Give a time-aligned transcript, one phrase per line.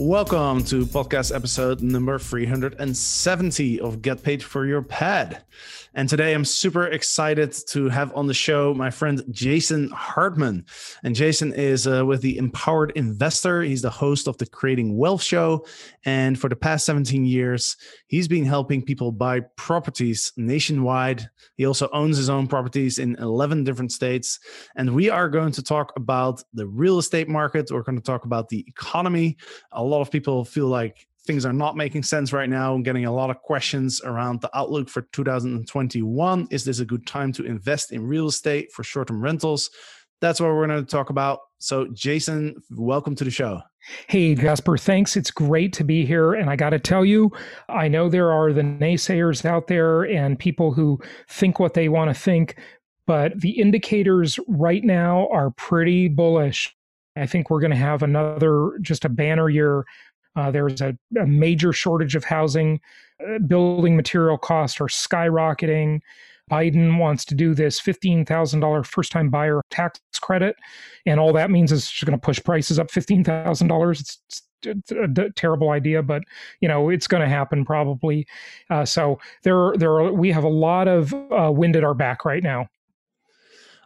[0.00, 5.42] Welcome to podcast episode number 370 of Get Paid for Your Pad.
[5.98, 10.64] And today I'm super excited to have on the show my friend Jason Hartman.
[11.02, 13.62] And Jason is uh, with the Empowered Investor.
[13.62, 15.66] He's the host of the Creating Wealth Show.
[16.04, 21.28] And for the past 17 years, he's been helping people buy properties nationwide.
[21.56, 24.38] He also owns his own properties in 11 different states.
[24.76, 27.72] And we are going to talk about the real estate market.
[27.72, 29.36] We're going to talk about the economy.
[29.72, 32.74] A lot of people feel like things are not making sense right now.
[32.74, 36.48] I'm getting a lot of questions around the outlook for 2021.
[36.50, 39.70] Is this a good time to invest in real estate for short term rentals?
[40.22, 41.40] That's what we're going to talk about.
[41.58, 43.60] So, Jason, welcome to the show.
[44.06, 45.18] Hey, Jasper, thanks.
[45.18, 46.32] It's great to be here.
[46.32, 47.30] And I got to tell you,
[47.68, 52.08] I know there are the naysayers out there and people who think what they want
[52.08, 52.56] to think,
[53.06, 56.74] but the indicators right now are pretty bullish.
[57.16, 59.84] I think we're going to have another just a banner year
[60.38, 62.80] uh, there's a, a, major shortage of housing.
[63.20, 66.00] Uh, building material costs are skyrocketing.
[66.48, 70.54] Biden wants to do this $15,000 first time buyer tax credit.
[71.06, 74.00] And all that means is it's going to push prices up $15,000.
[74.00, 74.22] It's,
[74.62, 76.22] it's a d- terrible idea, but
[76.60, 78.26] you know it's going to happen probably.
[78.70, 82.24] Uh, so there, there are, we have a lot of uh, wind at our back
[82.24, 82.68] right now.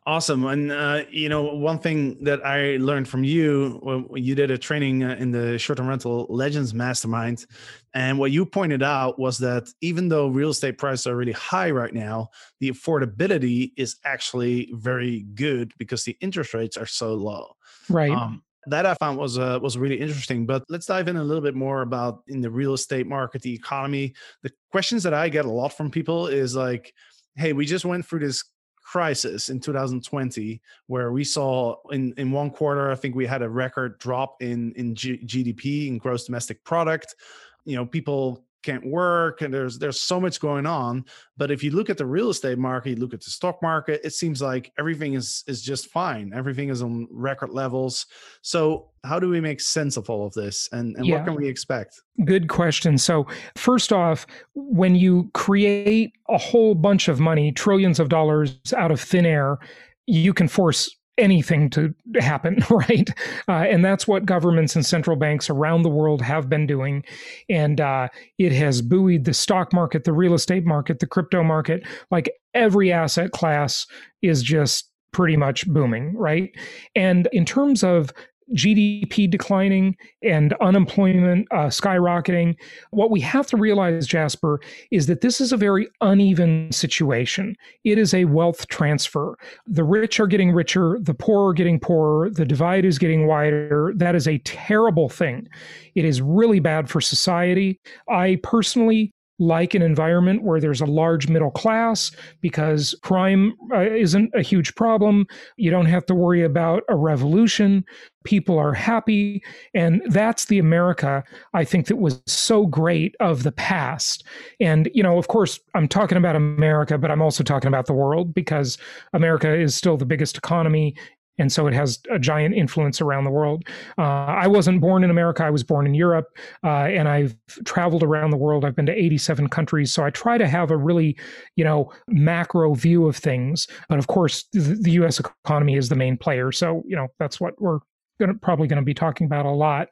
[0.05, 0.45] Awesome.
[0.47, 4.59] And, uh, you know, one thing that I learned from you when you did a
[4.59, 7.47] training uh, in the short term rental legends mastermind.
[7.95, 11.71] And what you pointed out was that even though real estate prices are really high
[11.71, 17.55] right now, the affordability is actually very good because the interest rates are so low.
[17.89, 18.11] Right.
[18.11, 20.47] Um, that I found was uh, was really interesting.
[20.47, 23.55] But let's dive in a little bit more about in the real estate market, the
[23.55, 24.15] economy.
[24.43, 26.95] The questions that I get a lot from people is like,
[27.35, 28.45] "Hey, we just went through this
[28.93, 33.49] crisis in 2020 where we saw in in one quarter i think we had a
[33.49, 37.17] record drop in in G- gdp in gross domestic product.
[37.65, 41.05] You know people can't work and there's there's so much going on.
[41.37, 44.01] But if you look at the real estate market you look at the stock market
[44.05, 46.33] it seems like everything is is just fine.
[46.35, 48.07] Everything is on record levels.
[48.43, 51.17] So how do we make sense of all of this and, and yeah.
[51.17, 52.01] what can we expect?
[52.25, 52.99] Good question.
[52.99, 58.91] So first off when you create a whole bunch of money trillions of dollars out
[58.91, 59.59] of thin air
[60.07, 63.09] you can force anything to happen, right?
[63.49, 67.05] Uh, and that's what governments and central banks around the world have been doing.
[67.49, 68.09] And uh,
[68.39, 71.83] it has buoyed the stock market, the real estate market, the crypto market.
[72.11, 73.87] Like every asset class
[74.23, 76.51] is just pretty much booming, right?
[76.95, 78.13] And in terms of
[78.55, 82.57] GDP declining and unemployment uh, skyrocketing,
[82.91, 84.61] what we have to realize, Jasper,
[84.91, 87.57] is that this is a very uneven situation.
[87.85, 89.37] It is a wealth transfer.
[89.67, 93.93] The rich are getting richer, the poor are getting poorer, the divide is getting wider.
[93.97, 95.49] That is a terrible thing.
[95.95, 97.81] It is really bad for society.
[98.09, 104.31] I personally like an environment where there's a large middle class because crime uh, isn't
[104.35, 105.27] a huge problem.
[105.57, 107.85] You don't have to worry about a revolution.
[108.25, 109.43] People are happy.
[109.75, 114.25] And that's the America I think that was so great of the past.
[114.61, 117.95] And, you know, of course, I'm talking about America, but I'm also talking about the
[117.95, 118.79] world because
[119.13, 120.95] America is still the biggest economy
[121.43, 123.65] and so it has a giant influence around the world.
[123.99, 126.29] Uh, I wasn't born in America; I was born in Europe,
[126.63, 127.35] uh, and I've
[127.65, 128.65] traveled around the world.
[128.65, 131.19] I've been to 87 countries, so I try to have a really,
[131.57, 133.67] you know, macro view of things.
[133.89, 135.19] But of course, the, the U.S.
[135.19, 137.81] economy is the main player, so you know that's what we're
[138.27, 139.89] Gonna, probably going to be talking about a lot.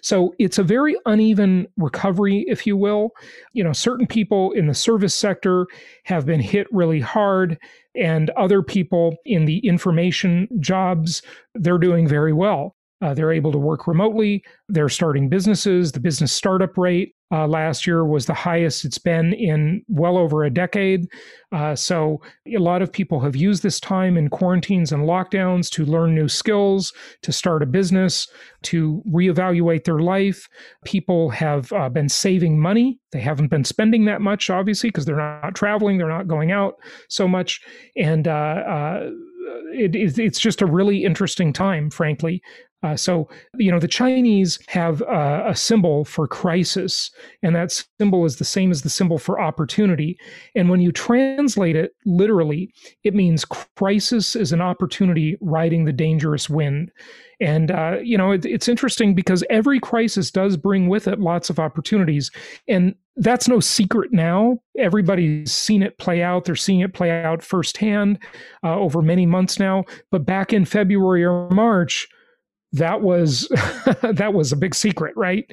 [0.00, 3.10] So it's a very uneven recovery, if you will.
[3.52, 5.66] You know, certain people in the service sector
[6.04, 7.58] have been hit really hard
[7.94, 11.22] and other people in the information jobs,
[11.54, 12.74] they're doing very well.
[13.04, 14.42] Uh, they're able to work remotely.
[14.70, 15.92] They're starting businesses.
[15.92, 20.42] The business startup rate uh, last year was the highest it's been in well over
[20.42, 21.06] a decade.
[21.52, 25.84] Uh, so, a lot of people have used this time in quarantines and lockdowns to
[25.84, 28.26] learn new skills, to start a business,
[28.62, 30.48] to reevaluate their life.
[30.86, 32.98] People have uh, been saving money.
[33.12, 36.76] They haven't been spending that much, obviously, because they're not traveling, they're not going out
[37.10, 37.60] so much.
[37.96, 39.10] And uh, uh,
[39.72, 42.42] it, it's just a really interesting time, frankly.
[42.84, 43.26] Uh, so,
[43.56, 47.10] you know, the Chinese have uh, a symbol for crisis,
[47.42, 50.18] and that symbol is the same as the symbol for opportunity.
[50.54, 52.70] And when you translate it literally,
[53.02, 56.92] it means crisis is an opportunity riding the dangerous wind.
[57.40, 61.48] And, uh, you know, it, it's interesting because every crisis does bring with it lots
[61.48, 62.30] of opportunities.
[62.68, 64.58] And that's no secret now.
[64.76, 66.44] Everybody's seen it play out.
[66.44, 68.18] They're seeing it play out firsthand
[68.62, 69.84] uh, over many months now.
[70.10, 72.08] But back in February or March,
[72.74, 73.48] that was
[74.02, 75.50] that was a big secret, right?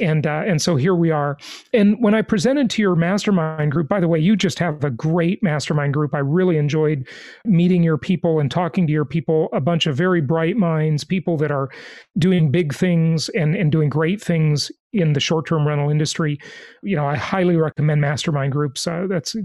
[0.00, 1.38] And uh, and so here we are.
[1.72, 4.90] And when I presented to your mastermind group, by the way, you just have a
[4.90, 6.14] great mastermind group.
[6.14, 7.08] I really enjoyed
[7.44, 9.48] meeting your people and talking to your people.
[9.52, 11.70] A bunch of very bright minds, people that are
[12.18, 16.38] doing big things and and doing great things in the short-term rental industry.
[16.82, 18.86] You know, I highly recommend mastermind groups.
[18.86, 19.36] Uh, that's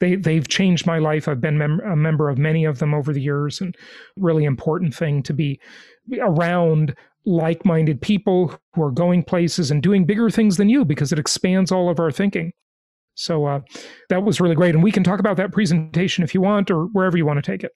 [0.00, 1.28] they they've changed my life.
[1.28, 3.76] I've been mem- a member of many of them over the years, and
[4.16, 5.60] really important thing to be
[6.20, 6.94] around
[7.26, 11.18] like minded people who are going places and doing bigger things than you because it
[11.18, 12.52] expands all of our thinking.
[13.14, 13.60] So uh,
[14.08, 14.74] that was really great.
[14.74, 17.50] And we can talk about that presentation if you want or wherever you want to
[17.50, 17.72] take it.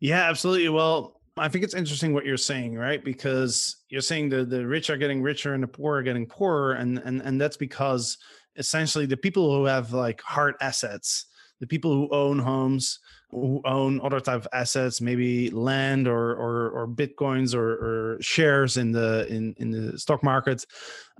[0.00, 0.68] Yeah, absolutely.
[0.68, 3.04] Well, I think it's interesting what you're saying, right?
[3.04, 6.74] Because you're saying the, the rich are getting richer and the poor are getting poorer.
[6.74, 8.16] And, and, and that's because
[8.56, 11.26] essentially the people who have like hard assets,
[11.60, 13.00] the people who own homes,
[13.32, 18.92] own other type of assets, maybe land or or, or bitcoins or, or shares in
[18.92, 20.64] the in, in the stock market,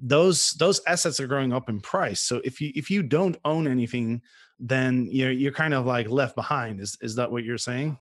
[0.00, 2.20] those those assets are growing up in price.
[2.20, 4.22] So if you if you don't own anything,
[4.58, 6.80] then you're you're kind of like left behind.
[6.80, 7.98] Is is that what you're saying?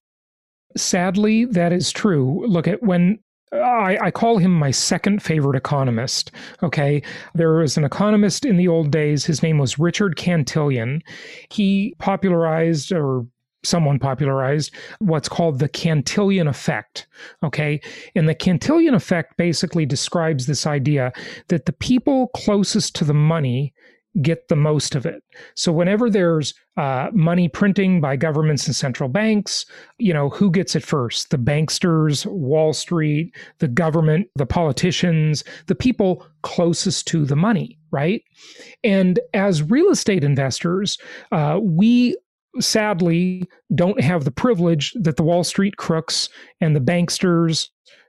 [0.76, 2.46] Sadly, that is true.
[2.46, 3.18] Look at when
[3.52, 6.32] uh, I, I, call him my second favorite economist.
[6.64, 7.00] Okay.
[7.34, 9.24] There was an economist in the old days.
[9.24, 11.00] His name was Richard Cantillon.
[11.48, 13.24] He popularized or
[13.66, 17.06] someone popularized what's called the Cantillon effect.
[17.42, 17.80] Okay.
[18.14, 21.12] And the Cantillon effect basically describes this idea
[21.48, 23.74] that the people closest to the money
[24.22, 25.22] get the most of it.
[25.54, 29.66] So whenever there's uh, money printing by governments and central banks,
[29.98, 31.30] you know, who gets it first?
[31.30, 38.22] The banksters, Wall Street, the government, the politicians, the people closest to the money, right?
[38.84, 40.98] And as real estate investors,
[41.32, 42.16] uh, we
[42.60, 46.28] sadly don't have the privilege that the Wall Street crooks
[46.60, 47.68] and the banksters,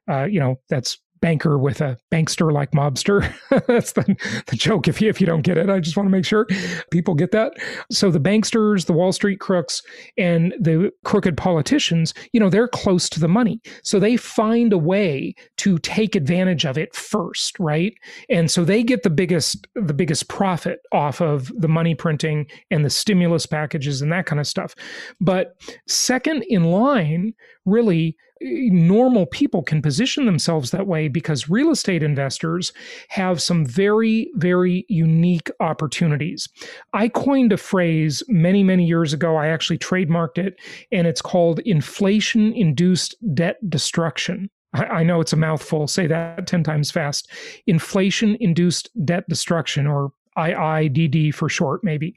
[0.09, 3.33] uh, you know, that's banker with a bankster like mobster.
[3.67, 4.15] That's the,
[4.47, 5.69] the joke if you if you don't get it.
[5.69, 6.47] I just want to make sure
[6.91, 7.53] people get that.
[7.91, 9.81] So the banksters, the Wall Street crooks,
[10.17, 13.61] and the crooked politicians, you know, they're close to the money.
[13.83, 17.93] So they find a way to take advantage of it first, right?
[18.29, 22.83] And so they get the biggest the biggest profit off of the money printing and
[22.83, 24.75] the stimulus packages and that kind of stuff.
[25.19, 25.55] But
[25.87, 27.33] second in line,
[27.65, 32.72] really normal people can position themselves that way because real estate investors
[33.10, 36.48] have some very, very unique opportunities.
[36.94, 39.36] I coined a phrase many, many years ago.
[39.36, 40.60] I actually trademarked it,
[40.91, 44.50] and it's called inflation induced debt destruction.
[44.74, 45.88] I know it's a mouthful.
[45.88, 47.32] Say that 10 times fast.
[47.67, 52.15] Inflation induced debt destruction, or IIDD for short, maybe.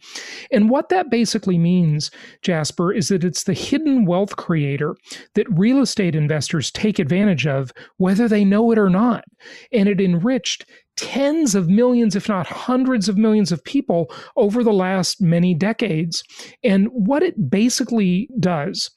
[0.52, 2.10] And what that basically means,
[2.42, 4.96] Jasper, is that it's the hidden wealth creator
[5.34, 9.24] that real estate investors take advantage of, whether they know it or not.
[9.72, 10.66] And it enriched
[11.00, 16.22] tens of millions, if not hundreds of millions of people over the last many decades.
[16.62, 18.90] And what it basically does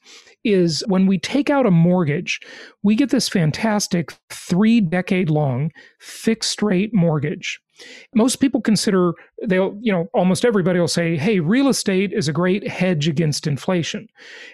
[0.44, 2.38] is when we take out a mortgage,
[2.82, 7.58] we get this fantastic three decade long fixed rate mortgage.
[8.14, 9.14] Most people consider
[9.46, 13.46] they'll, you know, almost everybody will say, hey, real estate is a great hedge against
[13.46, 14.06] inflation.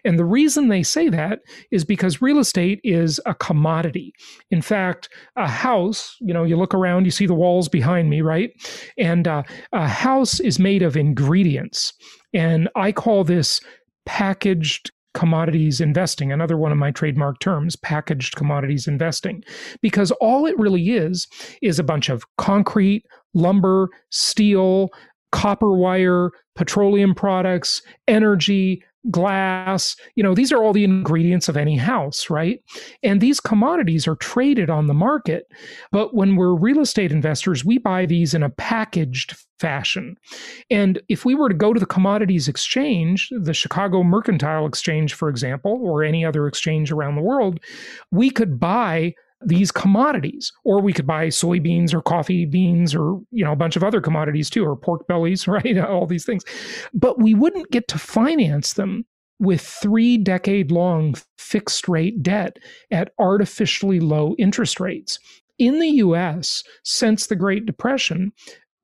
[0.04, 1.40] And the reason they say that
[1.70, 4.14] is because real estate is a commodity.
[4.50, 8.20] In fact, a house, you know, you look around, you see the walls behind me,
[8.20, 8.50] right?
[8.98, 9.42] And uh,
[9.72, 11.92] a house is made of ingredients.
[12.32, 13.60] And I call this
[14.06, 19.42] packaged commodities investing, another one of my trademark terms, packaged commodities investing,
[19.82, 21.26] because all it really is
[21.62, 23.04] is a bunch of concrete,
[23.34, 24.90] lumber, steel,
[25.32, 29.96] copper wire, petroleum products, energy, glass.
[30.14, 32.62] You know, these are all the ingredients of any house, right?
[33.02, 35.46] And these commodities are traded on the market.
[35.90, 40.16] But when we're real estate investors, we buy these in a packaged fashion.
[40.70, 45.28] And if we were to go to the commodities exchange, the Chicago Mercantile Exchange, for
[45.28, 47.60] example, or any other exchange around the world,
[48.10, 53.44] we could buy these commodities or we could buy soybeans or coffee beans or you
[53.44, 55.78] know a bunch of other commodities too or pork bellies right?
[55.78, 56.44] All these things.
[56.92, 59.04] But we wouldn't get to finance them
[59.38, 62.58] with 3 decade long fixed rate debt
[62.90, 65.18] at artificially low interest rates.
[65.58, 68.32] In the US since the Great Depression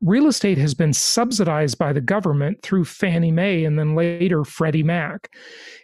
[0.02, 4.82] real estate has been subsidized by the government through Fannie Mae and then later Freddie
[4.82, 5.30] Mac.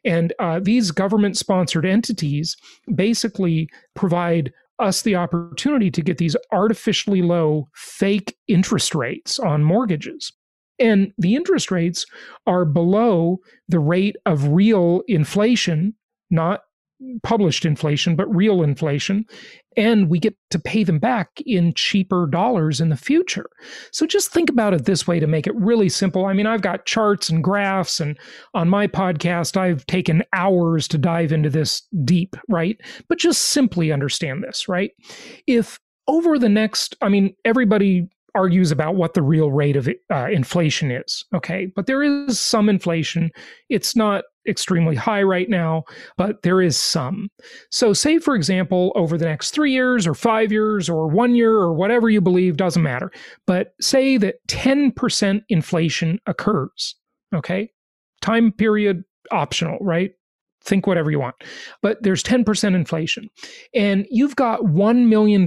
[0.05, 2.57] And uh, these government sponsored entities
[2.95, 4.53] basically provide
[4.83, 10.33] us the opportunity to get these artificially low fake interest rates on mortgages.
[10.79, 12.05] And the interest rates
[12.47, 15.95] are below the rate of real inflation,
[16.31, 16.63] not
[17.23, 19.25] published inflation, but real inflation.
[19.77, 23.49] And we get to pay them back in cheaper dollars in the future.
[23.91, 26.27] So just think about it this way to make it really simple.
[26.27, 28.19] I mean, I've got charts and graphs, and
[28.55, 32.77] on my podcast, I've taken hours to dive into this deep, right?
[33.09, 34.91] But just simply understand this, right?
[35.47, 40.29] If over the next, I mean, everybody argues about what the real rate of uh,
[40.31, 41.25] inflation is.
[41.35, 41.67] Okay.
[41.75, 43.31] But there is some inflation.
[43.69, 45.85] It's not extremely high right now,
[46.17, 47.29] but there is some.
[47.71, 51.53] So, say, for example, over the next three years or five years or one year
[51.53, 53.11] or whatever you believe, doesn't matter.
[53.47, 56.97] But say that 10% inflation occurs.
[57.35, 57.71] Okay.
[58.21, 60.13] Time period optional, right?
[60.65, 61.35] Think whatever you want.
[61.81, 63.29] But there's 10% inflation.
[63.75, 65.47] And you've got $1 million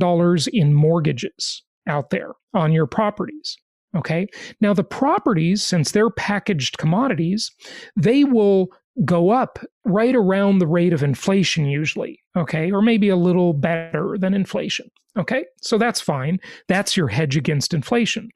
[0.52, 3.58] in mortgages out there on your properties.
[3.96, 4.28] Okay.
[4.60, 7.52] Now, the properties, since they're packaged commodities,
[7.96, 8.68] they will
[9.04, 12.20] go up right around the rate of inflation, usually.
[12.36, 12.72] Okay.
[12.72, 14.90] Or maybe a little better than inflation.
[15.18, 15.46] Okay.
[15.62, 16.40] So that's fine.
[16.68, 18.30] That's your hedge against inflation.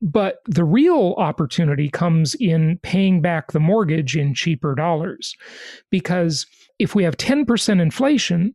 [0.00, 5.34] But the real opportunity comes in paying back the mortgage in cheaper dollars.
[5.90, 6.46] Because
[6.78, 8.54] if we have 10% inflation,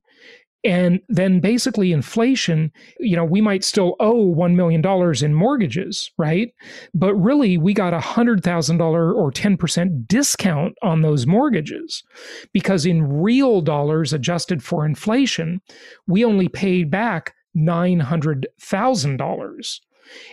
[0.65, 4.84] and then basically inflation, you know, we might still owe $1 million
[5.24, 6.51] in mortgages, right?
[6.95, 12.03] But really, we got a $100,000 or 10% discount on those mortgages
[12.51, 15.62] because in real dollars adjusted for inflation,
[16.07, 19.79] we only paid back $900,000.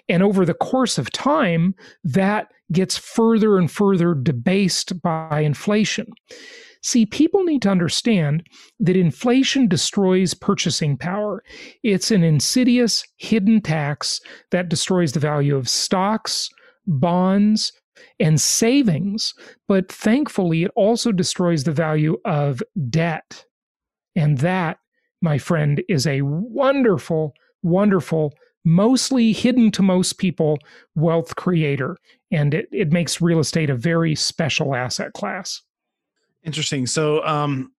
[0.09, 1.75] And over the course of time,
[2.05, 6.07] that gets further and further debased by inflation.
[6.83, 8.45] See, people need to understand
[8.81, 11.45] that inflation destroys purchasing power.
[11.85, 14.21] It's an insidious, hidden tax
[14.51, 16.49] that destroys the value of stocks,
[16.87, 17.73] bonds,
[18.19, 19.33] and savings,
[19.69, 23.45] but thankfully, it also destroys the value of debt.
[24.17, 24.79] And that,
[25.21, 28.35] my friend, is a wonderful, wonderful,
[28.65, 30.59] mostly hidden to most people
[30.97, 31.97] wealth creator.
[32.33, 35.63] And it, it makes real estate a very special asset class.
[36.45, 36.87] Interesting.
[36.87, 37.73] So, um,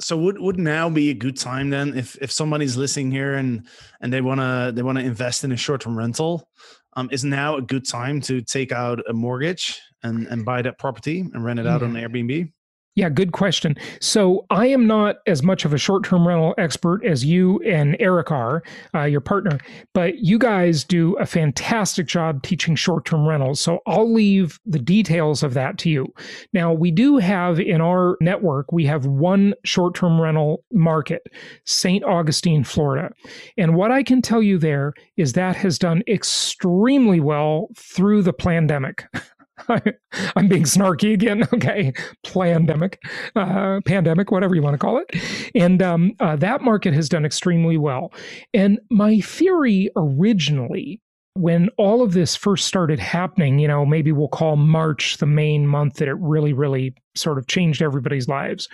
[0.00, 3.66] so would would now be a good time then if if somebody's listening here and
[4.00, 6.48] and they wanna they wanna invest in a short term rental,
[6.96, 10.78] um, is now a good time to take out a mortgage and and buy that
[10.78, 11.86] property and rent it out yeah.
[11.86, 12.50] on Airbnb?
[12.96, 13.76] Yeah, good question.
[14.00, 17.96] So I am not as much of a short term rental expert as you and
[18.00, 19.58] Eric are, uh, your partner,
[19.94, 23.60] but you guys do a fantastic job teaching short term rentals.
[23.60, 26.12] So I'll leave the details of that to you.
[26.52, 31.22] Now, we do have in our network, we have one short term rental market,
[31.64, 32.02] St.
[32.02, 33.14] Augustine, Florida.
[33.56, 38.32] And what I can tell you there is that has done extremely well through the
[38.32, 39.04] pandemic.
[40.36, 41.44] I'm being snarky again.
[41.60, 41.92] Okay,
[42.24, 43.00] pandemic,
[43.36, 45.10] uh, pandemic, whatever you want to call it,
[45.54, 48.12] and um, uh, that market has done extremely well.
[48.54, 51.00] And my theory originally,
[51.34, 55.66] when all of this first started happening, you know, maybe we'll call March the main
[55.66, 58.68] month that it really, really sort of changed everybody's lives,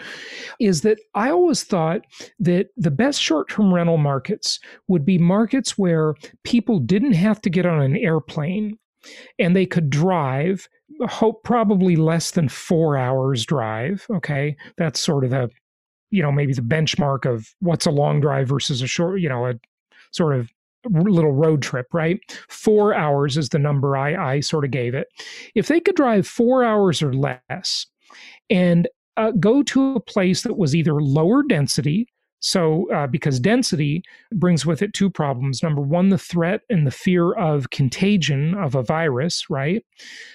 [0.61, 2.03] is that I always thought
[2.39, 6.15] that the best short term rental markets would be markets where
[6.45, 8.79] people didn't have to get on an airplane
[9.39, 10.69] and they could drive
[11.09, 14.57] hope probably less than four hours drive okay?
[14.77, 15.51] That's sort of the
[16.11, 19.47] you know maybe the benchmark of what's a long drive versus a short you know
[19.47, 19.55] a
[20.13, 20.51] sort of
[20.91, 22.21] little road trip right?
[22.49, 25.09] Four hours is the number i i sort of gave it.
[25.55, 27.87] If they could drive four hours or less
[28.51, 32.07] and uh, go to a place that was either lower density
[32.41, 34.03] So, uh, because density
[34.35, 35.63] brings with it two problems.
[35.63, 39.85] Number one, the threat and the fear of contagion of a virus, right?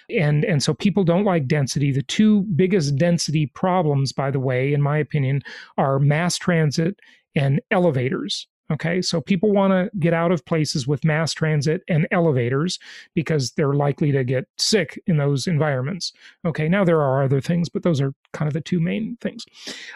[0.09, 1.91] And and so people don't like density.
[1.91, 5.41] The two biggest density problems, by the way, in my opinion,
[5.77, 6.99] are mass transit
[7.35, 8.47] and elevators.
[8.71, 12.79] Okay, so people want to get out of places with mass transit and elevators
[13.13, 16.13] because they're likely to get sick in those environments.
[16.45, 19.45] Okay, now there are other things, but those are kind of the two main things.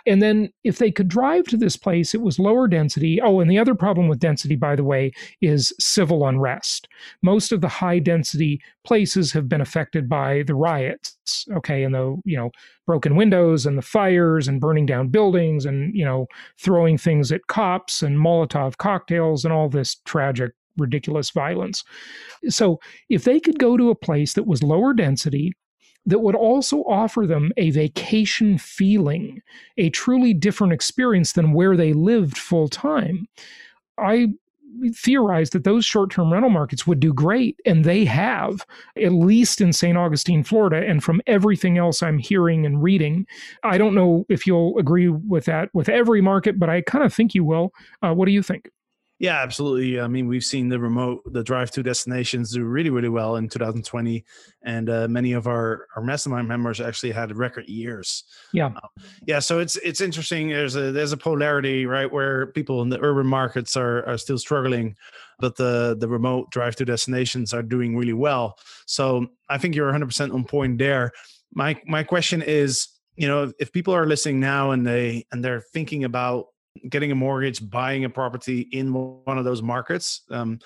[0.05, 3.21] And then if they could drive to this place, it was lower density.
[3.21, 6.89] Oh, and the other problem with density, by the way, is civil unrest.
[7.21, 11.45] Most of the high density places have been affected by the riots.
[11.53, 12.51] Okay, and the you know
[12.85, 16.27] broken windows and the fires and burning down buildings and you know
[16.59, 21.83] throwing things at cops and Molotov cocktails and all this tragic ridiculous violence.
[22.49, 25.53] So if they could go to a place that was lower density
[26.05, 29.41] that would also offer them a vacation feeling,
[29.77, 33.27] a truly different experience than where they lived full time.
[33.97, 34.27] I
[34.93, 38.65] theorized that those short term rental markets would do great, and they have,
[39.01, 39.97] at least in St.
[39.97, 40.85] Augustine, Florida.
[40.87, 43.25] And from everything else I'm hearing and reading,
[43.63, 47.13] I don't know if you'll agree with that with every market, but I kind of
[47.13, 47.73] think you will.
[48.01, 48.69] Uh, what do you think?
[49.17, 50.01] Yeah, absolutely.
[50.01, 53.47] I mean, we've seen the remote, the drive to destinations do really, really well in
[53.47, 54.25] 2020,
[54.63, 58.25] and uh, many of our our mastermind members actually had record years.
[58.51, 58.79] Yeah, um,
[59.25, 59.39] yeah.
[59.39, 60.49] So it's it's interesting.
[60.49, 64.37] There's a there's a polarity, right, where people in the urban markets are are still
[64.37, 64.97] struggling,
[65.39, 68.59] but the the remote drive to destinations are doing really well.
[68.85, 71.13] So I think you're 100 percent on point there.
[71.53, 75.41] My my question is, you know, if, if people are listening now and they and
[75.41, 76.47] they're thinking about
[76.89, 80.21] getting a mortgage, buying a property in one of those markets.
[80.29, 80.59] Um,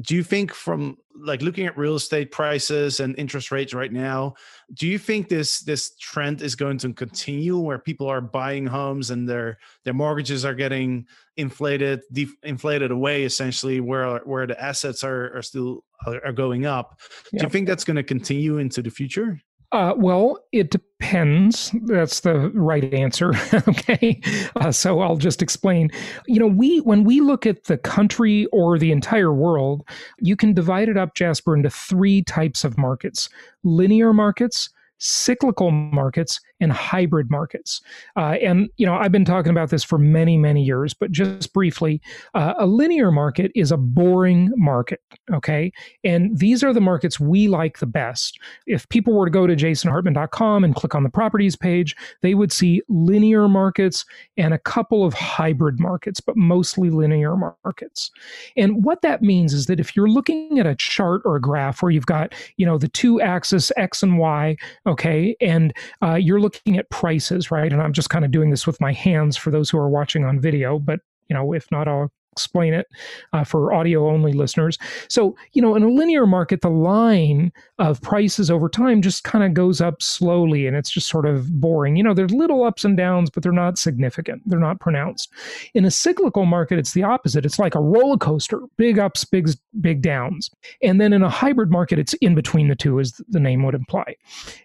[0.00, 4.34] do you think, from like looking at real estate prices and interest rates right now,
[4.74, 9.10] do you think this this trend is going to continue, where people are buying homes
[9.10, 15.04] and their their mortgages are getting inflated, def- inflated away, essentially, where where the assets
[15.04, 17.00] are are still are going up?
[17.32, 19.40] Do you think that's going to continue into the future?
[19.70, 21.74] Uh, well, it depends.
[21.84, 23.32] That's the right answer.
[23.68, 24.18] okay,
[24.56, 25.90] uh, so I'll just explain.
[26.26, 29.86] You know, we when we look at the country or the entire world,
[30.20, 33.28] you can divide it up, Jasper, into three types of markets:
[33.62, 37.80] linear markets, cyclical markets and hybrid markets.
[38.16, 41.52] Uh, and you know, I've been talking about this for many, many years, but just
[41.52, 42.00] briefly,
[42.34, 45.00] uh, a linear market is a boring market.
[45.32, 45.72] Okay,
[46.04, 48.38] and these are the markets we like the best.
[48.66, 52.52] If people were to go to jasonhartman.com and click on the properties page, they would
[52.52, 54.04] see linear markets
[54.36, 58.10] and a couple of hybrid markets, but mostly linear markets.
[58.56, 61.82] And what that means is that if you're looking at a chart or a graph
[61.82, 64.56] where you've got, you know, the two axis X and Y,
[64.86, 67.70] okay, and uh, you're looking at prices, right?
[67.70, 70.24] And I'm just kind of doing this with my hands for those who are watching
[70.24, 72.86] on video, but you know, if not, I'll explain it
[73.32, 74.78] uh, for audio only listeners.
[75.08, 79.42] So, you know, in a linear market, the line of prices over time just kind
[79.42, 81.96] of goes up slowly and it's just sort of boring.
[81.96, 85.32] You know, there's little ups and downs, but they're not significant, they're not pronounced.
[85.74, 87.44] In a cyclical market, it's the opposite.
[87.44, 89.48] It's like a roller coaster big ups, big,
[89.80, 90.48] big downs.
[90.82, 93.74] And then in a hybrid market, it's in between the two, as the name would
[93.74, 94.14] imply.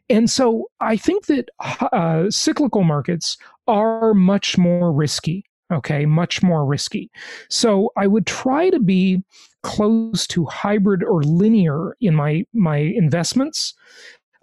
[0.10, 6.66] And so I think that uh, cyclical markets are much more risky okay much more
[6.66, 7.10] risky
[7.50, 9.22] so i would try to be
[9.64, 13.74] close to hybrid or linear in my my investments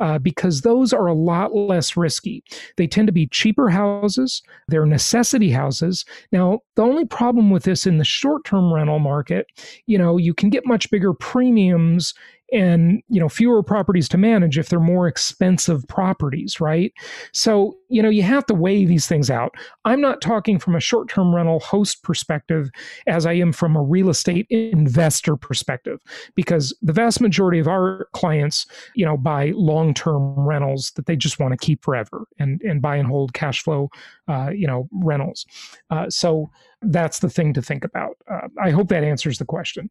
[0.01, 2.43] uh, because those are a lot less risky.
[2.77, 6.05] They tend to be cheaper houses, they're necessity houses.
[6.33, 9.47] Now, the only problem with this in the short term rental market,
[9.87, 12.15] you know, you can get much bigger premiums
[12.53, 16.93] and you know fewer properties to manage if they're more expensive properties right?
[17.33, 19.55] So you know you have to weigh these things out.
[19.85, 22.71] I'm not talking from a short-term rental host perspective
[23.07, 26.01] as i am from a real estate investor perspective
[26.35, 31.39] because the vast majority of our clients you know buy long-term rentals that they just
[31.39, 33.89] want to keep forever and and buy and hold cash flow
[34.29, 35.47] uh, you know rentals.
[35.91, 36.51] Uh, so
[36.83, 38.17] that's the thing to think about.
[38.31, 39.91] Uh, i hope that answers the question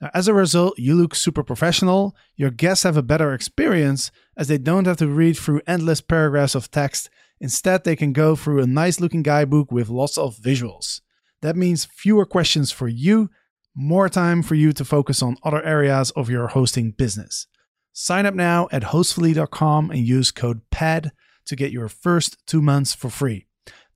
[0.00, 4.48] Now, as a result, you look super professional, your guests have a better experience as
[4.48, 7.08] they don't have to read through endless paragraphs of text.
[7.40, 11.00] Instead, they can go through a nice looking guidebook with lots of visuals.
[11.42, 13.30] That means fewer questions for you,
[13.74, 17.46] more time for you to focus on other areas of your hosting business.
[17.92, 21.12] Sign up now at hostfully.com and use code PAD
[21.46, 23.46] to get your first two months for free.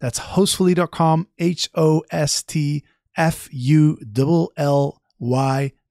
[0.01, 2.85] That's hostfully.com, H O S T
[3.17, 5.01] F U L L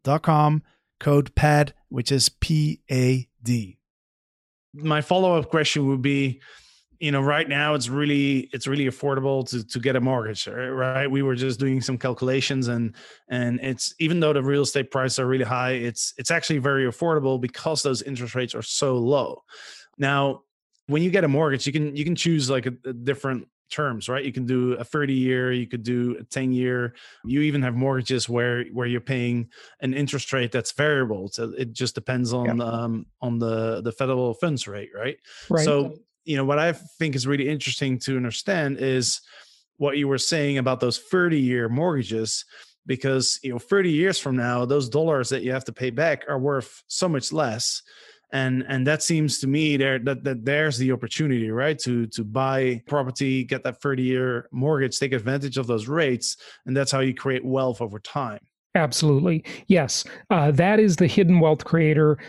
[0.06, 0.64] Y.com,
[1.00, 3.78] code PAD, which is P A D.
[4.74, 6.42] My follow up question would be
[7.00, 11.08] you know right now it's really it's really affordable to to get a mortgage right
[11.08, 12.94] we were just doing some calculations and
[13.30, 16.86] and it's even though the real estate prices are really high it's it's actually very
[16.86, 19.42] affordable because those interest rates are so low
[19.98, 20.42] now
[20.88, 24.10] when you get a mortgage you can you can choose like a, a different terms
[24.10, 24.26] right?
[24.26, 26.96] You can do a 30 year you could do a 10 year.
[27.26, 29.50] You even have mortgages where where you're paying
[29.82, 31.30] an interest rate that's variable.
[31.30, 32.64] So it just depends on yeah.
[32.64, 35.18] um on the the federal funds rate right,
[35.50, 35.66] right.
[35.66, 39.22] so you know what i think is really interesting to understand is
[39.78, 42.46] what you were saying about those 30 year mortgages
[42.86, 46.26] because you know 30 years from now those dollars that you have to pay back
[46.28, 47.82] are worth so much less
[48.32, 52.24] and and that seems to me there that, that there's the opportunity right to to
[52.24, 57.00] buy property get that 30 year mortgage take advantage of those rates and that's how
[57.00, 58.40] you create wealth over time
[58.76, 59.44] Absolutely.
[59.68, 60.06] Yes.
[60.30, 62.20] Uh, that is the hidden wealth creator.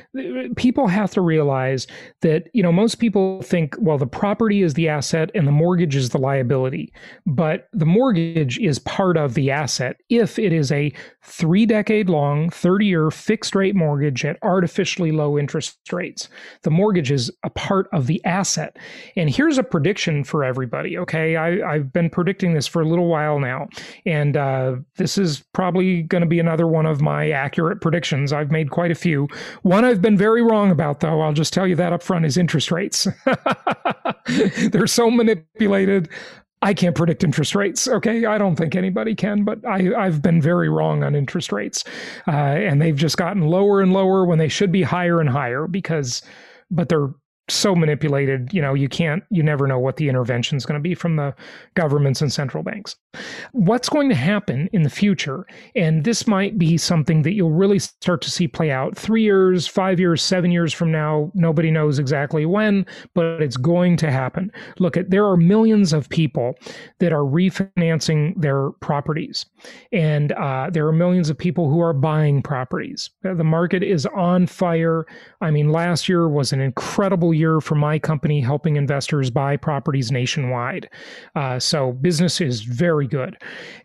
[0.56, 1.86] People have to realize
[2.22, 5.94] that, you know, most people think, well, the property is the asset and the mortgage
[5.94, 6.94] is the liability.
[7.26, 12.48] But the mortgage is part of the asset if it is a three decade long,
[12.48, 16.30] 30 year fixed rate mortgage at artificially low interest rates.
[16.62, 18.78] The mortgage is a part of the asset.
[19.14, 20.96] And here's a prediction for everybody.
[20.96, 21.36] Okay.
[21.36, 23.68] I, have been predicting this for a little while now.
[24.06, 28.32] And uh, this is probably going to be another one of my accurate predictions.
[28.32, 29.28] I've made quite a few.
[29.62, 32.36] One I've been very wrong about, though, I'll just tell you that up front, is
[32.36, 33.06] interest rates.
[34.72, 36.08] They're so manipulated.
[36.62, 37.88] I can't predict interest rates.
[37.88, 41.84] Okay, I don't think anybody can, but I, I've been very wrong on interest rates,
[42.28, 45.66] uh, and they've just gotten lower and lower when they should be higher and higher
[45.66, 46.22] because,
[46.70, 47.10] but they're
[47.50, 50.82] so manipulated you know you can't you never know what the intervention is going to
[50.82, 51.34] be from the
[51.74, 52.96] governments and central banks
[53.52, 55.46] what's going to happen in the future.
[55.74, 59.66] And this might be something that you'll really start to see play out 3 years
[59.66, 61.30] 5 years 7 years from now.
[61.34, 64.52] Nobody knows exactly when but it's going to happen.
[64.78, 66.54] Look at there are millions of people
[66.98, 69.46] that are refinancing their properties.
[69.92, 73.10] And uh, there are millions of people who are buying properties.
[73.22, 75.06] The market is on fire.
[75.40, 80.10] I mean last year was an incredible year for my company helping investors buy properties
[80.10, 80.88] nationwide.
[81.34, 83.36] Uh, so business is very good.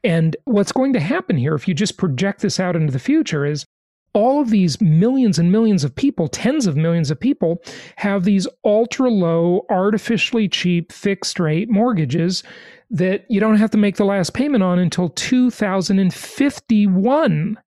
[0.04, 3.45] And what's going to happen here, if you just project this out into the future,
[3.45, 3.65] is
[4.13, 7.62] all of these millions and millions of people, tens of millions of people,
[7.97, 12.43] have these ultra low, artificially cheap fixed rate mortgages
[12.89, 17.60] that you don't have to make the last payment on until 2051.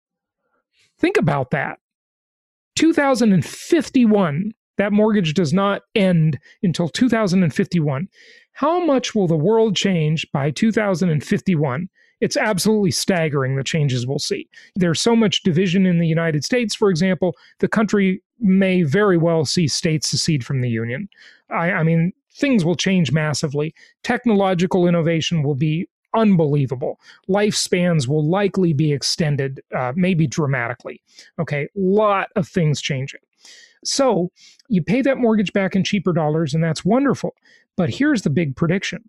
[0.98, 1.78] Think about that.
[2.76, 4.54] 2051.
[4.78, 8.08] That mortgage does not end until 2051.
[8.52, 11.88] How much will the world change by 2051?
[12.20, 14.48] It's absolutely staggering the changes we'll see.
[14.74, 19.44] There's so much division in the United States, for example, the country may very well
[19.44, 21.08] see states secede from the Union.
[21.50, 23.74] I, I mean, things will change massively.
[24.02, 26.98] Technological innovation will be unbelievable.
[27.28, 31.02] Lifespans will likely be extended, uh, maybe dramatically.
[31.38, 33.20] Okay, a lot of things changing.
[33.84, 34.30] So
[34.68, 37.34] you pay that mortgage back in cheaper dollars, and that's wonderful.
[37.76, 39.08] But here's the big prediction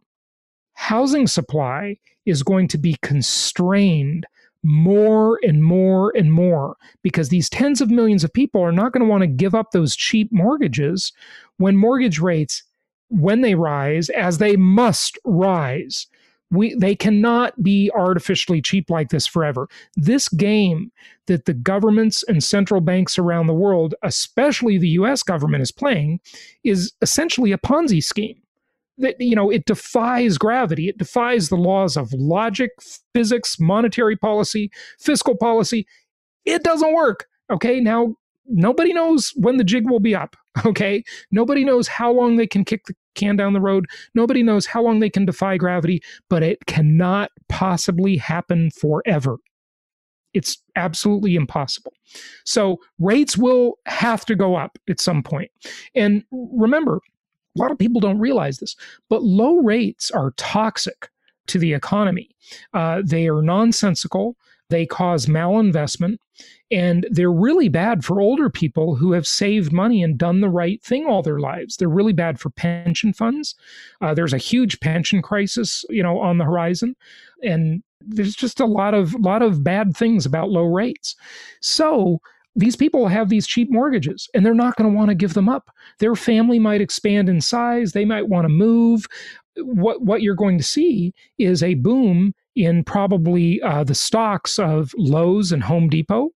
[0.73, 4.25] housing supply is going to be constrained
[4.63, 9.03] more and more and more because these tens of millions of people are not going
[9.03, 11.11] to want to give up those cheap mortgages
[11.57, 12.63] when mortgage rates
[13.09, 16.07] when they rise as they must rise
[16.51, 19.67] we they cannot be artificially cheap like this forever.
[19.95, 20.91] This game
[21.27, 26.19] that the governments and central banks around the world especially the US government is playing
[26.63, 28.41] is essentially a ponzi scheme.
[28.97, 30.89] That you know it defies gravity.
[30.89, 32.71] It defies the laws of logic
[33.13, 35.87] physics monetary policy fiscal policy.
[36.45, 37.79] It doesn't work okay?
[37.79, 40.35] Now nobody knows when the jig will be up
[40.65, 41.03] okay?
[41.31, 43.87] Nobody knows how long they can kick the can down the road.
[44.13, 49.37] Nobody knows how long they can defy gravity, but it cannot possibly happen forever.
[50.33, 51.93] It's absolutely impossible.
[52.45, 55.51] So rates will have to go up at some point.
[55.95, 58.75] And remember, a lot of people don't realize this,
[59.09, 61.09] but low rates are toxic
[61.47, 62.29] to the economy.
[62.73, 64.37] Uh, they are nonsensical.
[64.69, 66.17] They cause malinvestment.
[66.71, 70.81] And they're really bad for older people who have saved money and done the right
[70.83, 71.77] thing all their lives.
[71.77, 73.55] They're really bad for pension funds.
[74.01, 76.95] Uh, there's a huge pension crisis, you know, on the horizon,
[77.43, 81.15] and there's just a lot of lot of bad things about low rates.
[81.61, 82.21] So
[82.55, 85.49] these people have these cheap mortgages and they're not going to want to give them
[85.49, 85.69] up.
[85.99, 89.05] Their family might expand in size, they might want to move.
[89.57, 94.93] What what you're going to see is a boom in probably uh, the stocks of
[94.97, 96.29] Lowe's and Home Depot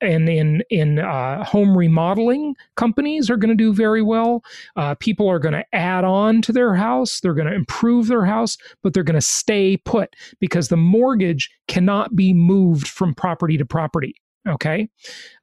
[0.00, 4.44] and in in uh, home remodeling companies are going to do very well.
[4.76, 7.20] Uh, people are going to add on to their house.
[7.20, 11.50] They're going to improve their house, but they're going to stay put because the mortgage
[11.68, 14.14] cannot be moved from property to property.
[14.46, 14.90] Okay.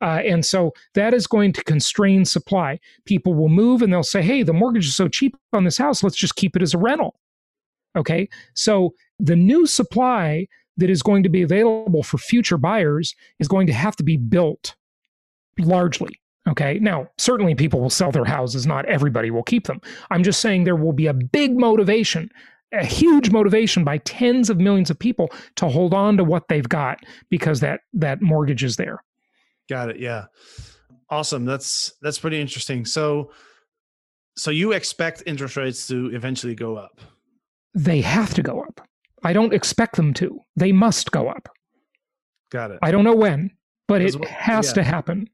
[0.01, 2.79] Uh, and so that is going to constrain supply.
[3.05, 6.03] People will move and they'll say, hey, the mortgage is so cheap on this house,
[6.03, 7.15] let's just keep it as a rental.
[7.97, 8.29] Okay.
[8.53, 13.67] So the new supply that is going to be available for future buyers is going
[13.67, 14.75] to have to be built
[15.59, 16.19] largely.
[16.49, 16.79] Okay.
[16.79, 19.79] Now, certainly people will sell their houses, not everybody will keep them.
[20.09, 22.29] I'm just saying there will be a big motivation,
[22.73, 26.67] a huge motivation by tens of millions of people to hold on to what they've
[26.67, 29.03] got because that that mortgage is there.
[29.69, 29.99] Got it.
[29.99, 30.25] Yeah.
[31.11, 31.45] Awesome.
[31.45, 32.85] That's that's pretty interesting.
[32.85, 33.31] So
[34.35, 37.01] so you expect interest rates to eventually go up?
[37.75, 38.80] They have to go up.
[39.23, 40.39] I don't expect them to.
[40.55, 41.49] They must go up.
[42.51, 42.79] Got it.
[42.81, 43.51] I don't know when,
[43.87, 44.73] but it has yeah.
[44.73, 45.29] to happen.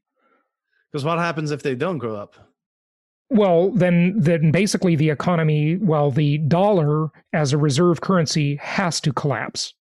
[0.90, 2.36] Because what happens if they don't go up?
[3.30, 9.12] Well, then, then basically the economy, well, the dollar as a reserve currency has to
[9.12, 9.74] collapse.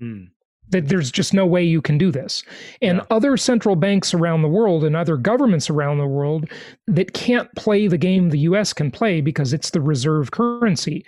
[0.00, 0.28] Mm.
[0.70, 2.44] That there's just no way you can do this.
[2.80, 3.04] And yeah.
[3.10, 6.50] other central banks around the world and other governments around the world
[6.86, 11.04] that can't play the game the US can play because it's the reserve currency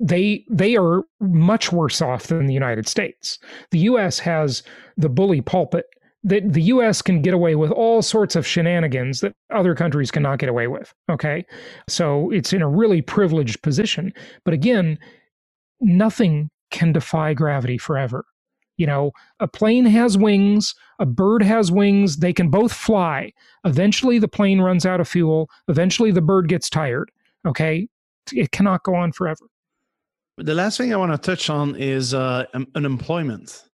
[0.00, 3.38] they they are much worse off than the United States.
[3.70, 4.62] The US has
[4.96, 5.86] the bully pulpit
[6.24, 10.38] that the US can get away with all sorts of shenanigans that other countries cannot
[10.38, 10.92] get away with.
[11.10, 11.44] Okay.
[11.88, 14.12] So it's in a really privileged position.
[14.44, 14.98] But again,
[15.80, 18.24] nothing can defy gravity forever.
[18.76, 23.32] You know, a plane has wings, a bird has wings, they can both fly.
[23.64, 25.50] Eventually, the plane runs out of fuel.
[25.66, 27.10] Eventually, the bird gets tired.
[27.46, 27.88] Okay.
[28.32, 29.46] It cannot go on forever.
[30.40, 32.44] The last thing I want to touch on is uh,
[32.76, 33.64] unemployment.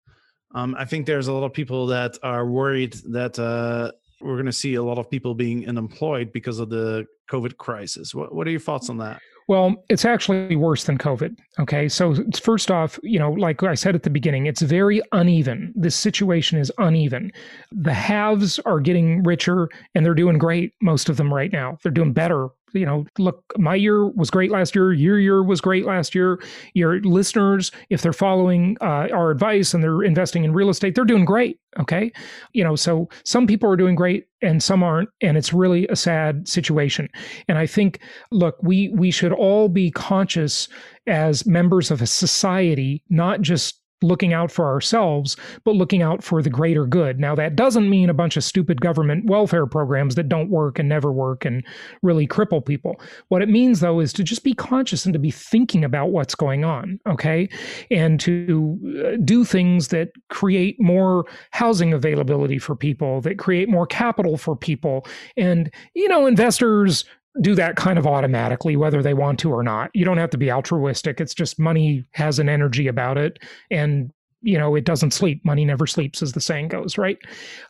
[0.55, 4.47] Um, I think there's a lot of people that are worried that uh, we're going
[4.47, 8.15] to see a lot of people being unemployed because of the COVID crisis.
[8.15, 9.21] What, what are your thoughts on that?
[9.47, 11.37] Well, it's actually worse than COVID.
[11.61, 11.87] Okay.
[11.87, 15.75] So, first off, you know, like I said at the beginning, it's very uneven.
[15.77, 17.31] This situation is uneven.
[17.71, 21.77] The haves are getting richer and they're doing great, most of them right now.
[21.83, 24.93] They're doing better you know, look, my year was great last year.
[24.93, 26.43] Your year was great last year.
[26.75, 31.05] Your listeners, if they're following uh, our advice and they're investing in real estate, they're
[31.05, 31.59] doing great.
[31.79, 32.13] Okay.
[32.53, 35.09] You know, so some people are doing great and some aren't.
[35.21, 37.09] And it's really a sad situation.
[37.49, 40.69] And I think, look, we, we should all be conscious
[41.07, 46.43] as members of a society, not just looking out for ourselves, but looking out for
[46.43, 47.19] the greater good.
[47.19, 50.89] Now, that doesn't mean a bunch of stupid government welfare programs that don't work and
[50.89, 51.65] never work and
[52.03, 53.01] really cripple people.
[53.29, 56.35] What it means, though, is to just be conscious and to be thinking about what's
[56.35, 57.49] going on, okay?
[57.91, 63.87] And to uh, do things that create more housing availability for people, that create more
[63.87, 65.07] capital for people.
[65.37, 67.05] And, you know, investors
[67.41, 69.91] do that kind of automatically, whether they want to or not.
[69.93, 71.21] You don't have to be altruistic.
[71.21, 73.39] It's just money has an energy about it.
[73.71, 74.13] And
[74.45, 77.19] you know it doesn't sleep money never sleeps as the saying goes right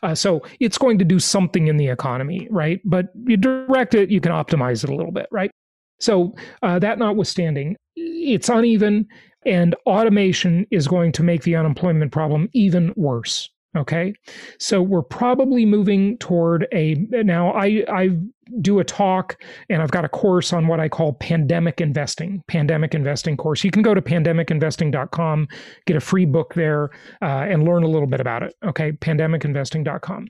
[0.03, 4.11] uh, so it's going to do something in the economy right but you direct it
[4.11, 5.49] you can optimize it a little bit right
[5.99, 9.07] so uh, that notwithstanding it's uneven
[9.45, 14.13] and automation is going to make the unemployment problem even worse okay
[14.59, 18.09] so we're probably moving toward a now i i
[18.61, 22.93] do a talk and I've got a course on what I call pandemic investing, pandemic
[22.93, 23.63] investing course.
[23.63, 25.47] You can go to pandemicinvesting.com,
[25.85, 28.55] get a free book there, uh, and learn a little bit about it.
[28.63, 30.27] Okay, pandemicinvesting.com.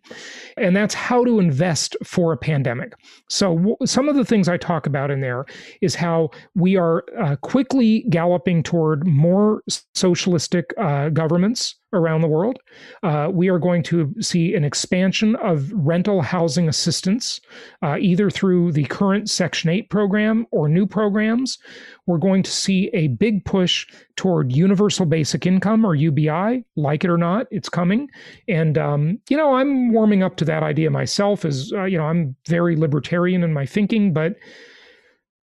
[0.58, 2.93] And that's how to invest for a pandemic.
[3.30, 5.45] So, w- some of the things I talk about in there
[5.82, 12.60] is how we are uh, quickly galloping toward more socialistic uh, governments around the world.
[13.04, 17.39] Uh, we are going to see an expansion of rental housing assistance
[17.84, 21.58] uh, either through the current Section 8 program or new programs.
[22.06, 26.63] We're going to see a big push toward universal basic income or UBI.
[26.76, 28.08] Like it or not, it's coming.
[28.48, 32.06] And, um, you know, I'm warming up to that idea myself as, uh, you know,
[32.06, 34.36] I'm very libertarian in my thinking, but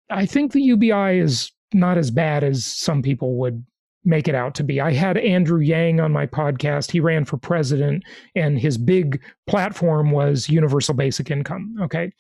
[0.10, 3.64] I think the UBI is not as bad as some people would
[4.06, 4.80] make it out to be.
[4.80, 6.92] I had Andrew Yang on my podcast.
[6.92, 8.04] He ran for president,
[8.36, 11.76] and his big platform was universal basic income.
[11.82, 12.12] Okay.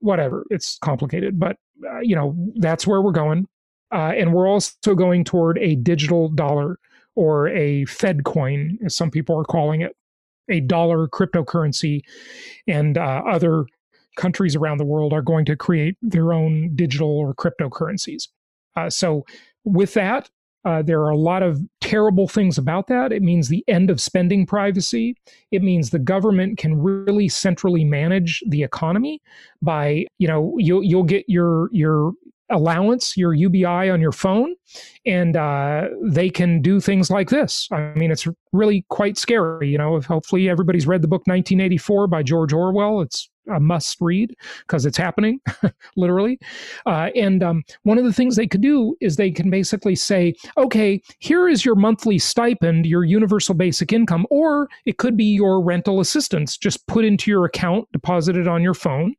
[0.00, 0.44] Whatever.
[0.50, 1.56] It's complicated, but,
[1.88, 3.46] uh, you know, that's where we're going.
[3.92, 6.78] Uh, and we're also going toward a digital dollar
[7.14, 9.96] or a Fed coin, as some people are calling it,
[10.50, 12.02] a dollar cryptocurrency.
[12.66, 13.66] And uh, other
[14.16, 18.28] countries around the world are going to create their own digital or cryptocurrencies.
[18.76, 19.24] Uh, so,
[19.62, 20.28] with that,
[20.64, 23.12] uh, there are a lot of terrible things about that.
[23.12, 25.16] It means the end of spending privacy.
[25.50, 29.20] It means the government can really centrally manage the economy
[29.60, 32.12] by, you know, you'll you'll get your your
[32.50, 34.54] allowance, your UBI on your phone,
[35.06, 37.68] and uh, they can do things like this.
[37.72, 39.68] I mean, it's really quite scary.
[39.68, 43.00] You know, if hopefully everybody's read the book 1984 by George Orwell.
[43.00, 45.40] It's a must read because it's happening
[45.96, 46.38] literally
[46.86, 50.34] uh, and um, one of the things they could do is they can basically say
[50.56, 55.62] okay here is your monthly stipend your universal basic income or it could be your
[55.62, 59.14] rental assistance just put into your account deposited on your phone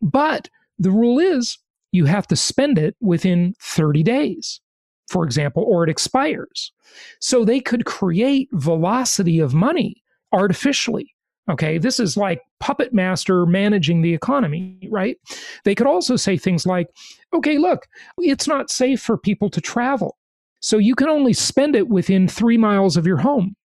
[0.00, 1.58] but the rule is
[1.92, 4.60] you have to spend it within 30 days,
[5.08, 6.72] for example, or it expires.
[7.20, 11.11] So they could create velocity of money artificially.
[11.50, 15.16] Okay, this is like puppet master managing the economy, right?
[15.64, 16.88] They could also say things like,
[17.34, 20.16] okay, look, it's not safe for people to travel.
[20.60, 23.56] So you can only spend it within three miles of your home.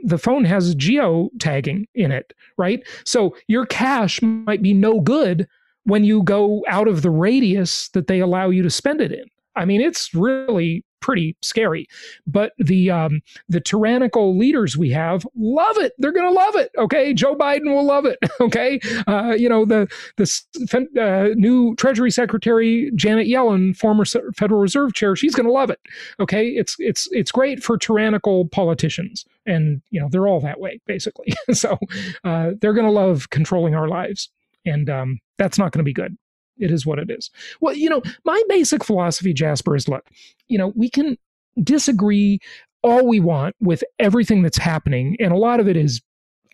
[0.00, 2.86] The phone has geo tagging in it, right?
[3.06, 5.48] So your cash might be no good
[5.84, 9.24] when you go out of the radius that they allow you to spend it in.
[9.56, 11.88] I mean, it's really pretty scary.
[12.26, 15.92] But the um, the tyrannical leaders we have love it.
[15.98, 16.70] They're going to love it.
[16.78, 18.18] Okay, Joe Biden will love it.
[18.40, 19.86] Okay, uh, you know the
[20.16, 25.68] the uh, new Treasury Secretary Janet Yellen, former Federal Reserve Chair, she's going to love
[25.68, 25.78] it.
[26.18, 30.80] Okay, it's it's it's great for tyrannical politicians, and you know they're all that way
[30.86, 31.32] basically.
[31.52, 31.78] so
[32.24, 34.30] uh, they're going to love controlling our lives
[34.64, 36.16] and um, that's not going to be good.
[36.60, 37.30] It is what it is.
[37.60, 40.06] Well, you know, my basic philosophy, Jasper, is look,
[40.48, 41.16] you know, we can
[41.62, 42.38] disagree
[42.82, 46.00] all we want with everything that's happening, and a lot of it is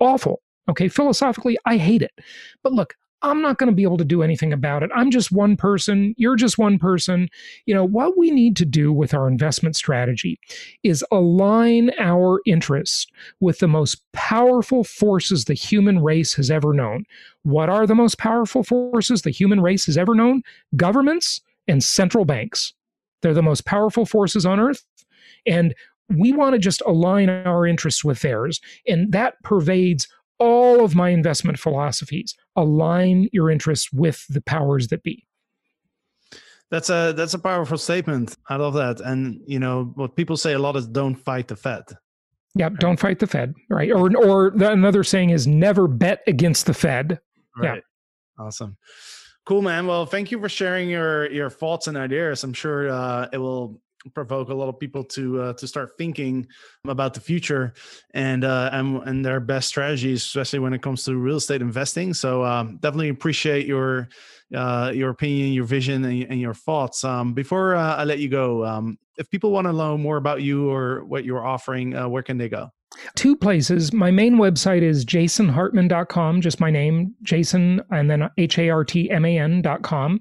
[0.01, 0.43] awful.
[0.69, 2.13] Okay, philosophically, I hate it.
[2.63, 2.95] But look,
[3.27, 4.91] I'm not going to be able to do anything about it.
[4.95, 6.15] I'm just one person.
[6.17, 7.29] You're just one person.
[7.67, 10.39] You know, what we need to do with our investment strategy
[10.85, 13.07] is align our interests
[13.41, 17.05] with the most powerful forces the human race has ever known.
[17.43, 20.43] What are the most powerful forces the human race has ever known?
[20.77, 22.75] Governments and central banks.
[23.23, 24.85] They're the most powerful forces on earth.
[25.47, 25.75] And
[26.09, 28.61] we want to just align our interests with theirs.
[28.87, 30.07] And that pervades
[30.39, 35.27] all of my investment philosophies align your interests with the powers that be.
[36.71, 38.37] That's a that's a powerful statement.
[38.49, 39.01] I love that.
[39.01, 41.85] And you know what people say a lot is don't fight the fed.
[42.55, 43.91] Yeah don't fight the fed right?
[43.93, 47.21] Or or another saying is never bet against the fed.
[47.57, 47.83] Right.
[48.39, 48.45] yeah.
[48.45, 48.77] Awesome.
[49.45, 49.87] Cool man.
[49.87, 52.43] Well thank you for sharing your your thoughts and ideas.
[52.43, 53.81] I'm sure uh, it will
[54.15, 56.47] provoke a lot of people to uh, to start thinking
[56.85, 57.75] about the future
[58.15, 62.15] and uh, and and their best strategies, especially when it comes to real estate investing.
[62.15, 64.09] So um, definitely appreciate your
[64.55, 67.05] uh, your opinion, your vision, and, and your thoughts.
[67.05, 70.43] Um, before uh, I let you go, um, if people want to know more about
[70.43, 72.71] you or what you're offering, uh, where can they go?
[73.15, 73.93] Two places.
[73.93, 79.11] My main website is jasonhartman.com, just my name, Jason, and then H A R T
[79.11, 80.21] M A N.com.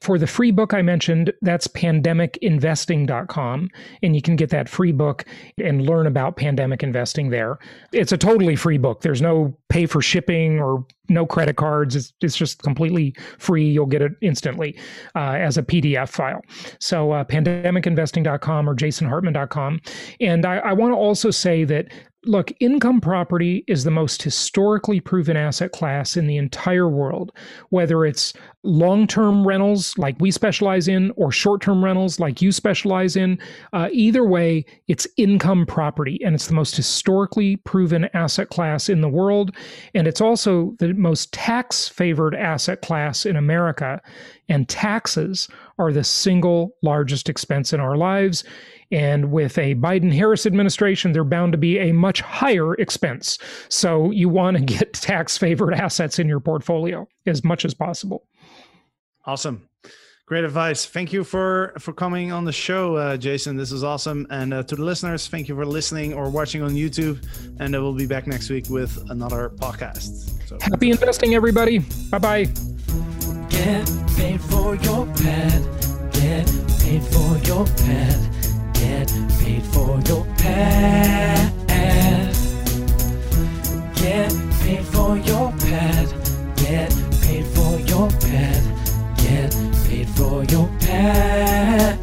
[0.00, 3.68] For the free book I mentioned, that's pandemicinvesting.com.
[4.02, 5.24] And you can get that free book
[5.58, 7.58] and learn about pandemic investing there.
[7.92, 9.00] It's a totally free book.
[9.00, 11.96] There's no pay for shipping or no credit cards.
[11.96, 13.68] It's, it's just completely free.
[13.68, 14.78] You'll get it instantly
[15.14, 16.40] uh, as a PDF file.
[16.80, 19.80] So, uh, pandemicinvesting.com or jasonhartman.com.
[20.20, 21.88] And I, I want to also say that
[22.26, 27.32] Look, income property is the most historically proven asset class in the entire world,
[27.68, 28.32] whether it's
[28.62, 33.38] long term rentals like we specialize in or short term rentals like you specialize in.
[33.74, 39.02] Uh, either way, it's income property, and it's the most historically proven asset class in
[39.02, 39.54] the world.
[39.94, 44.00] And it's also the most tax favored asset class in America.
[44.48, 48.44] And taxes are the single largest expense in our lives.
[48.94, 53.38] And with a Biden Harris administration, they're bound to be a much higher expense.
[53.68, 58.28] So you want to get tax favored assets in your portfolio as much as possible.
[59.26, 59.68] Awesome.
[60.26, 60.86] Great advice.
[60.86, 63.56] Thank you for for coming on the show, uh, Jason.
[63.56, 64.28] This is awesome.
[64.30, 67.18] And uh, to the listeners, thank you for listening or watching on YouTube.
[67.58, 70.48] And uh, we'll be back next week with another podcast.
[70.48, 71.80] So, Happy investing, everybody.
[72.10, 72.44] Bye bye.
[73.50, 75.62] Get paid for your pet.
[76.12, 76.46] Get
[76.78, 78.43] paid for your pet
[78.84, 79.08] Get
[79.40, 81.52] paid for your pad.
[83.96, 84.30] Get
[84.60, 86.08] paid for your pad.
[86.56, 86.90] Get
[87.22, 88.62] paid for your pad.
[89.16, 89.52] Get
[89.86, 91.98] paid for your pad.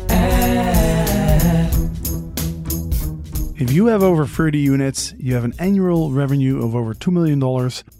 [3.57, 7.43] If you have over 30 units, you have an annual revenue of over $2 million,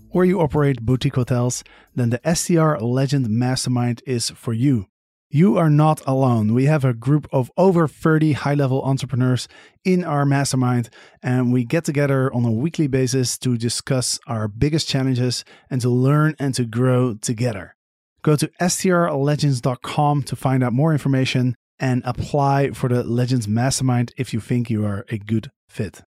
[0.10, 1.64] or you operate boutique hotels,
[1.94, 4.88] then the STR Legend Mastermind is for you.
[5.34, 6.54] You are not alone.
[6.54, 9.48] We have a group of over 30 high level entrepreneurs
[9.86, 10.90] in our mastermind,
[11.24, 15.90] and we get together on a weekly basis to discuss our biggest challenges and to
[15.90, 17.78] learn and to grow together.
[18.24, 24.34] Go to strlegends.com to find out more information and apply for the Legends Mastermind if
[24.34, 26.02] you think you are a good fit.